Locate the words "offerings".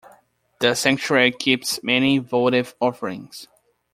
2.81-3.47